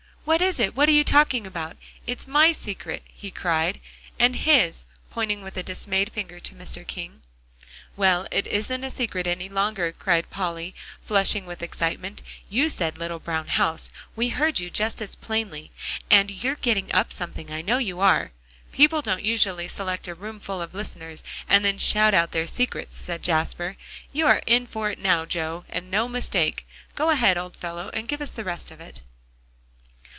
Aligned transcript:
"What 0.23 0.39
is 0.39 0.59
it? 0.59 0.75
What 0.75 0.87
are 0.87 0.91
you 0.93 1.03
talking 1.03 1.47
about? 1.47 1.77
It's 2.05 2.27
my 2.27 2.51
secret," 2.51 3.01
he 3.07 3.31
cried, 3.31 3.81
"and 4.19 4.35
his," 4.35 4.85
pointing 5.09 5.41
with 5.41 5.57
a 5.57 5.63
dismayed 5.63 6.11
finger 6.11 6.39
to 6.39 6.53
Mr. 6.53 6.85
King. 6.85 7.23
"Well, 7.97 8.27
it 8.29 8.45
isn't 8.45 8.83
a 8.83 8.91
secret 8.91 9.25
any 9.25 9.49
longer," 9.49 9.91
cried 9.91 10.29
Polly, 10.29 10.75
flushing 11.03 11.47
with 11.47 11.63
excitement. 11.63 12.21
"You 12.51 12.69
said 12.69 12.99
'little 12.99 13.17
brown 13.17 13.47
house,' 13.47 13.89
we 14.15 14.29
heard 14.29 14.59
you 14.59 14.69
just 14.69 15.01
as 15.01 15.15
plainly; 15.15 15.71
and 16.11 16.29
you 16.29 16.51
re 16.51 16.57
getting 16.61 16.93
up 16.93 17.11
something, 17.11 17.51
I 17.51 17.63
know 17.63 17.79
you 17.79 17.99
are." 17.99 18.31
"People 18.71 19.01
don't 19.01 19.23
usually 19.23 19.67
select 19.67 20.07
a 20.07 20.13
roomful 20.13 20.61
of 20.61 20.75
listeners, 20.75 21.23
and 21.49 21.65
then 21.65 21.79
shout 21.79 22.13
out 22.13 22.31
their 22.31 22.47
secrets," 22.47 22.95
said 22.95 23.23
Jasper. 23.23 23.75
"You 24.13 24.27
are 24.27 24.43
in 24.45 24.67
for 24.67 24.91
it 24.91 24.99
now, 24.99 25.25
Joe, 25.25 25.65
and 25.67 25.89
no 25.89 26.07
mistake. 26.07 26.67
Go 26.93 27.09
ahead, 27.09 27.39
old 27.39 27.57
fellow, 27.57 27.89
and 27.89 28.07
give 28.07 28.21
us 28.21 28.31
the 28.31 28.43
rest 28.45 28.69
of 28.69 28.79
it." 28.79 29.01